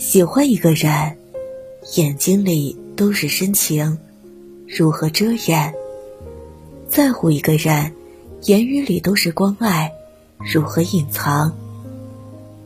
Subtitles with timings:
[0.00, 1.14] 喜欢一个人，
[1.96, 3.98] 眼睛里都是深情，
[4.66, 5.74] 如何遮掩？
[6.88, 7.92] 在乎一个人，
[8.44, 9.92] 言语里都是关爱，
[10.38, 11.52] 如何隐藏？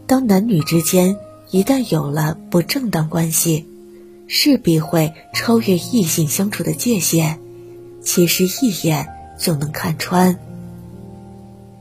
[0.07, 1.17] 当男女之间
[1.51, 3.67] 一旦有了不正当关系，
[4.29, 7.41] 势必会超越异性相处的界限，
[8.01, 9.09] 其实一眼
[9.41, 10.39] 就能看穿。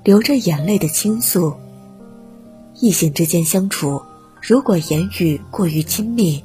[0.03, 1.53] 流着眼泪的倾诉，
[2.79, 4.01] 异性之间相处。
[4.45, 6.43] 如果言语过于亲密，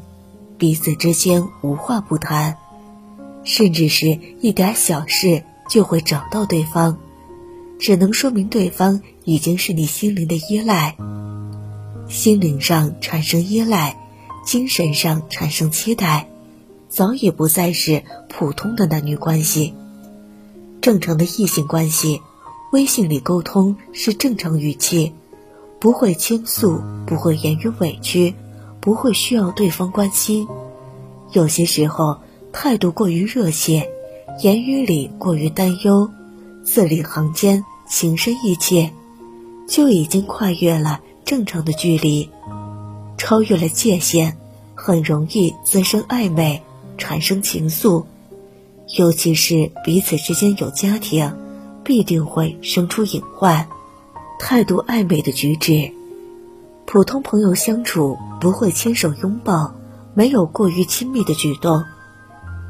[0.56, 2.56] 彼此之间无话不谈，
[3.42, 6.96] 甚至是一点小事就会找到对方，
[7.80, 10.96] 只能说明对方已经是你心灵的依赖。
[12.08, 13.96] 心灵上产生依赖，
[14.44, 16.28] 精神上产生期待，
[16.88, 19.74] 早已不再是普通的男女关系。
[20.80, 22.22] 正常的异性关系，
[22.70, 25.14] 微信里沟通是正常语气。
[25.80, 28.34] 不会倾诉，不会言语委屈，
[28.80, 30.48] 不会需要对方关心。
[31.32, 32.18] 有些时候
[32.52, 33.88] 态度过于热切，
[34.42, 36.10] 言语里过于担忧，
[36.64, 38.90] 字里行间情深意切，
[39.68, 42.28] 就已经跨越了正常的距离，
[43.16, 44.36] 超越了界限，
[44.74, 46.62] 很容易滋生暧昧，
[46.96, 48.04] 产生情愫。
[48.96, 51.30] 尤其是彼此之间有家庭，
[51.84, 53.68] 必定会生出隐患。
[54.38, 55.90] 态度暧昧的举止，
[56.86, 59.74] 普通朋友相处不会牵手拥抱，
[60.14, 61.84] 没有过于亲密的举动。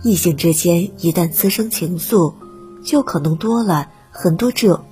[0.03, 2.35] 异性之间一旦滋生情愫，
[2.83, 4.83] 就可能多了很多这。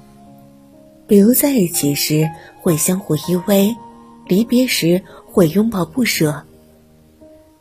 [1.07, 2.29] 比如在一起时
[2.61, 3.75] 会相互依偎，
[4.27, 6.45] 离别时会拥抱不舍。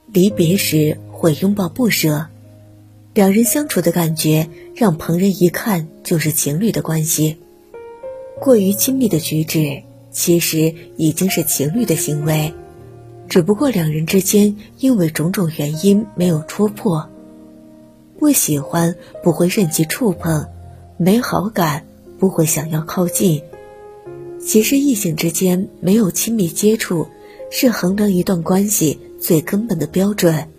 [0.08, 2.28] 离别时会拥抱不舍，
[3.14, 7.38] 两人相处的感觉让旁人一看就是情侣的关系。
[8.39, 12.53] 过于亲密的举止，其实已经是情侣的行为，
[13.30, 17.09] 只不过两人之间因为种种原因没有戳破。
[18.19, 20.47] 不喜欢不会任其触碰，
[20.97, 21.85] 没好感
[22.18, 23.41] 不会想要靠近。
[24.40, 27.07] 其实异性之间没有亲密接触，
[27.50, 30.50] 是衡量一段关系最根本的标准。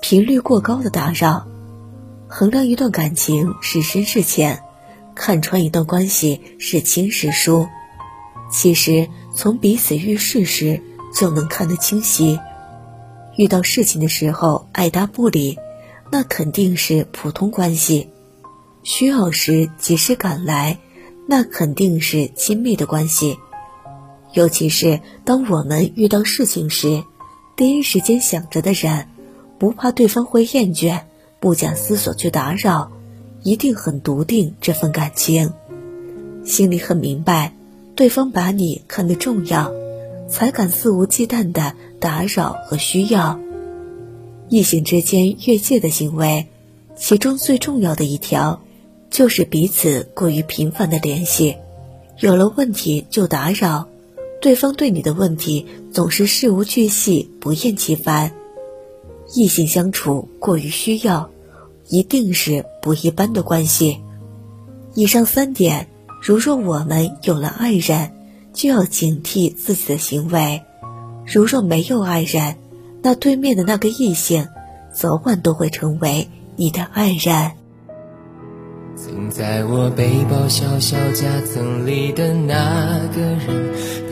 [0.00, 1.46] 频率过高的打扰，
[2.28, 4.62] 衡量一段感情是深是浅。
[5.18, 7.66] 看穿一段关系是亲是疏，
[8.52, 10.80] 其实从彼此遇事时
[11.12, 12.38] 就能看得清晰。
[13.36, 15.58] 遇到事情的时候爱答不理，
[16.12, 18.06] 那肯定是普通关系；
[18.84, 20.78] 需要时及时赶来，
[21.26, 23.38] 那肯定是亲密的关系。
[24.34, 27.02] 尤其是当我们遇到事情时，
[27.56, 29.08] 第一时间想着的人，
[29.58, 31.00] 不怕对方会厌倦，
[31.40, 32.92] 不假思索去打扰。
[33.42, 35.52] 一定很笃定这份感情，
[36.44, 37.54] 心里很明白，
[37.94, 39.72] 对方把你看得重要，
[40.28, 43.38] 才敢肆无忌惮的打扰和需要。
[44.48, 46.46] 异性之间越界的行为，
[46.96, 48.62] 其中最重要的一条，
[49.10, 51.56] 就是彼此过于频繁的联系，
[52.18, 53.88] 有了问题就打扰，
[54.40, 58.32] 对方对你的问题总是事无巨细，不厌其烦。
[59.34, 61.30] 异性相处过于需要。
[61.88, 64.00] 一定是不一般的关系。
[64.94, 65.88] 以上三点，
[66.22, 68.12] 如若我们有了爱人，
[68.52, 70.60] 就要警惕自己的行为；
[71.26, 72.56] 如若没有爱人，
[73.02, 74.48] 那对面的那个异性，
[74.92, 77.52] 早晚都会成为你的爱人。
[78.96, 83.67] 曾在我背包小小夹层里的那个人，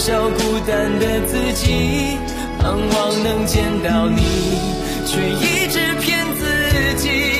[0.00, 2.16] 语，嘲笑孤单的自己，
[2.58, 4.22] 盼望能见到你，
[5.04, 7.39] 却一直骗自己。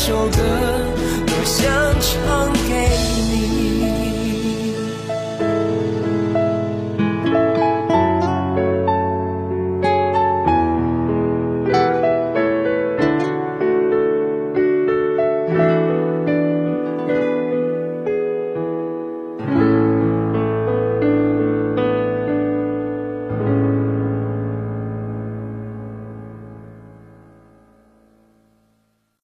[0.00, 0.38] 首歌
[1.26, 1.66] 多想
[2.00, 2.88] 唱给
[3.32, 3.57] 你。